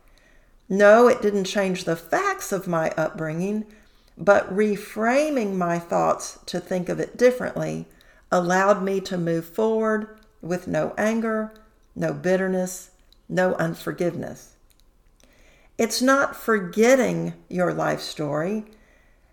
No, 0.73 1.09
it 1.09 1.21
didn't 1.21 1.45
change 1.45 1.83
the 1.83 1.97
facts 1.97 2.53
of 2.53 2.69
my 2.69 2.91
upbringing, 2.97 3.67
but 4.17 4.55
reframing 4.55 5.57
my 5.57 5.81
thoughts 5.81 6.39
to 6.47 6.61
think 6.61 6.89
of 6.89 7.01
it 7.01 7.17
differently 7.17 7.87
allowed 8.31 8.81
me 8.81 9.01
to 9.01 9.19
move 9.19 9.45
forward 9.45 10.21
with 10.41 10.69
no 10.69 10.95
anger, 10.97 11.53
no 11.97 12.13
bitterness, 12.13 12.93
no 13.29 13.55
unforgiveness. 13.55 14.55
It's 15.77 16.01
not 16.01 16.37
forgetting 16.37 17.35
your 17.49 17.75
life 17.75 18.01
story. 18.01 18.67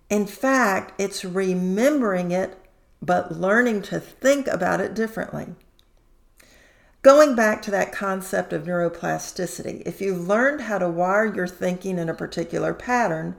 In 0.09 0.25
fact, 0.25 0.99
it's 0.99 1.23
remembering 1.23 2.31
it, 2.31 2.57
but 2.99 3.39
learning 3.39 3.83
to 3.83 3.99
think 3.99 4.47
about 4.47 4.81
it 4.81 4.95
differently. 4.95 5.47
Going 7.03 7.35
back 7.35 7.61
to 7.61 7.71
that 7.71 7.93
concept 7.93 8.51
of 8.51 8.63
neuroplasticity, 8.63 9.83
if 9.85 10.01
you've 10.01 10.27
learned 10.27 10.61
how 10.61 10.79
to 10.79 10.89
wire 10.89 11.33
your 11.33 11.47
thinking 11.47 11.99
in 11.99 12.09
a 12.09 12.13
particular 12.13 12.73
pattern, 12.73 13.35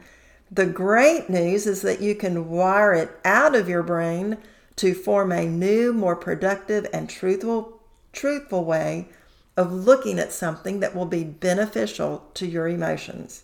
the 0.50 0.64
great 0.64 1.28
news 1.28 1.66
is 1.66 1.82
that 1.82 2.00
you 2.00 2.14
can 2.14 2.48
wire 2.48 2.94
it 2.94 3.10
out 3.24 3.54
of 3.54 3.68
your 3.68 3.82
brain 3.82 4.38
to 4.76 4.94
form 4.94 5.32
a 5.32 5.44
new, 5.44 5.92
more 5.92 6.16
productive 6.16 6.86
and 6.92 7.10
truthful, 7.10 7.82
truthful 8.12 8.64
way 8.64 9.08
of 9.56 9.72
looking 9.72 10.18
at 10.18 10.32
something 10.32 10.80
that 10.80 10.94
will 10.94 11.04
be 11.04 11.24
beneficial 11.24 12.30
to 12.34 12.46
your 12.46 12.68
emotions. 12.68 13.42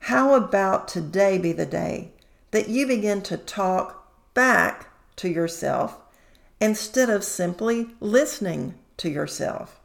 How 0.00 0.34
about 0.34 0.86
today 0.86 1.36
be 1.36 1.52
the 1.52 1.66
day 1.66 2.12
that 2.52 2.68
you 2.68 2.86
begin 2.86 3.22
to 3.22 3.36
talk 3.36 4.08
back 4.34 4.88
to 5.16 5.28
yourself 5.28 5.98
instead 6.60 7.10
of 7.10 7.24
simply 7.24 7.88
listening 8.00 8.78
to 8.98 9.08
yourself? 9.08 9.80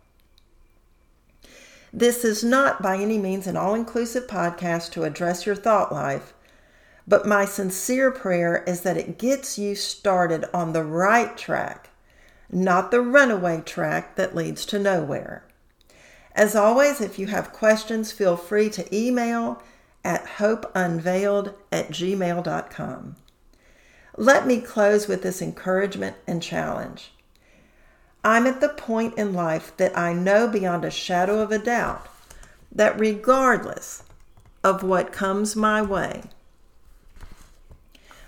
This 1.92 2.24
is 2.24 2.44
not 2.44 2.82
by 2.82 2.98
any 2.98 3.18
means 3.18 3.48
an 3.48 3.58
all 3.58 3.74
inclusive 3.74 4.28
podcast 4.28 4.92
to 4.92 5.04
address 5.04 5.46
your 5.46 5.56
thought 5.56 5.92
life, 5.92 6.34
but 7.08 7.28
my 7.28 7.46
sincere 7.46 8.12
prayer 8.12 8.64
is 8.68 8.82
that 8.82 8.98
it 8.98 9.18
gets 9.18 9.58
you 9.58 9.76
started 9.76 10.46
on 10.54 10.74
the 10.74 10.84
right 10.84 11.36
track 11.36 11.90
not 12.52 12.92
the 12.92 13.02
runaway 13.02 13.62
track 13.62 14.16
that 14.16 14.36
leads 14.36 14.66
to 14.66 14.80
nowhere. 14.80 15.44
As 16.34 16.56
always, 16.56 17.02
if 17.02 17.20
you 17.20 17.28
have 17.28 17.54
questions, 17.54 18.12
feel 18.12 18.38
free 18.38 18.70
to 18.72 18.96
email 18.96 19.62
at 20.04 20.26
hopeunveiled 20.38 21.54
at 21.72 21.90
gmail.com. 21.90 23.16
Let 24.18 24.48
me 24.48 24.62
close 24.62 25.08
with 25.08 25.22
this 25.22 25.42
encouragement 25.42 26.16
and 26.28 26.42
challenge. 26.42 27.14
I'm 28.30 28.46
at 28.46 28.62
the 28.62 28.70
point 28.70 29.18
in 29.18 29.34
life 29.34 29.76
that 29.78 29.98
I 29.98 30.14
know 30.14 30.48
beyond 30.48 30.86
a 30.86 30.92
shadow 30.92 31.40
of 31.40 31.52
a 31.52 31.58
doubt 31.58 32.08
that 32.72 33.00
regardless 33.00 34.04
of 34.64 34.84
what 34.84 35.12
comes 35.12 35.56
my 35.56 35.82
way, 35.82 36.22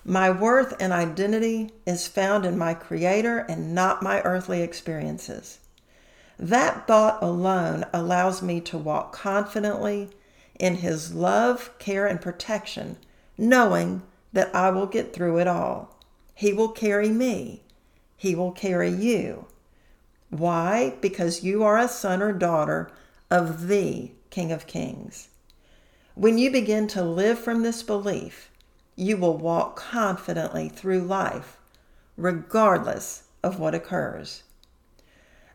my 0.03 0.31
worth 0.31 0.73
and 0.79 0.91
identity 0.91 1.69
is 1.85 2.07
found 2.07 2.47
in 2.47 2.57
my 2.57 2.73
Creator 2.73 3.45
and 3.47 3.75
not 3.75 4.01
my 4.01 4.21
earthly 4.21 4.63
experiences. 4.63 5.59
That 6.39 6.87
thought 6.87 7.21
alone 7.21 7.85
allows 7.93 8.41
me 8.41 8.59
to 8.61 8.79
walk 8.79 9.13
confidently 9.13 10.09
in 10.59 10.77
His 10.77 11.13
love, 11.13 11.77
care, 11.77 12.07
and 12.07 12.19
protection, 12.19 12.97
knowing 13.37 14.01
that 14.33 14.49
I 14.55 14.71
will 14.71 14.87
get 14.87 15.13
through 15.13 15.37
it 15.37 15.47
all. 15.47 15.95
He 16.33 16.53
will 16.53 16.69
carry 16.69 17.09
me, 17.09 17.61
He 18.17 18.33
will 18.33 18.51
carry 18.51 18.89
you. 18.89 19.45
Why? 20.31 20.95
Because 21.01 21.43
you 21.43 21.61
are 21.63 21.77
a 21.77 21.89
son 21.89 22.21
or 22.21 22.31
daughter 22.31 22.89
of 23.29 23.67
the 23.67 24.11
King 24.29 24.51
of 24.51 24.65
Kings. 24.65 25.27
When 26.15 26.37
you 26.37 26.49
begin 26.49 26.87
to 26.87 27.03
live 27.03 27.37
from 27.37 27.63
this 27.63 27.83
belief, 27.83 28.49
you 28.95 29.17
will 29.17 29.37
walk 29.37 29.75
confidently 29.75 30.69
through 30.69 31.01
life, 31.01 31.59
regardless 32.15 33.23
of 33.43 33.59
what 33.59 33.75
occurs. 33.75 34.43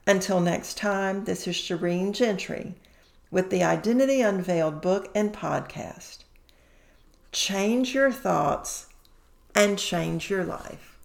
Until 0.07 0.41
next 0.41 0.77
time, 0.77 1.25
this 1.25 1.49
is 1.49 1.57
Shireen 1.57 2.13
Gentry 2.13 2.75
with 3.31 3.49
the 3.49 3.65
Identity 3.65 4.21
Unveiled 4.21 4.83
book 4.83 5.09
and 5.15 5.33
podcast. 5.33 6.19
Change 7.33 7.95
your 7.95 8.13
thoughts 8.13 8.87
and 9.55 9.79
change 9.79 10.29
your 10.29 10.45
life. 10.45 10.96